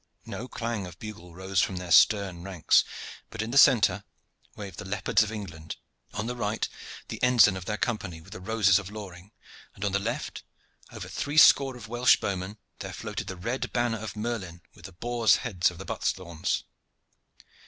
No 0.25 0.47
clang 0.47 0.87
of 0.87 0.97
bugle 0.97 1.35
rose 1.35 1.61
from 1.61 1.75
their 1.75 1.91
stern 1.91 2.41
ranks, 2.41 2.83
but 3.29 3.43
in 3.43 3.51
the 3.51 3.55
centre 3.59 4.03
waved 4.55 4.79
the 4.79 4.83
leopards 4.83 5.21
of 5.21 5.31
England, 5.31 5.75
on 6.11 6.25
the 6.25 6.35
right 6.35 6.67
the 7.09 7.21
ensign 7.21 7.55
of 7.55 7.65
their 7.65 7.77
Company 7.77 8.19
with 8.19 8.33
the 8.33 8.39
roses 8.39 8.79
of 8.79 8.89
Loring, 8.89 9.31
and 9.75 9.85
on 9.85 9.91
the 9.91 9.99
left, 9.99 10.41
over 10.91 11.07
three 11.07 11.37
score 11.37 11.77
of 11.77 11.87
Welsh 11.87 12.15
bowmen, 12.15 12.57
there 12.79 12.93
floated 12.93 13.27
the 13.27 13.37
red 13.37 13.71
banner 13.73 13.99
of 13.99 14.15
Merlin 14.15 14.61
with 14.73 14.85
the 14.85 14.91
boars' 14.91 15.35
heads 15.45 15.69
of 15.69 15.77
the 15.77 15.85
Buttesthorns. 15.85 16.63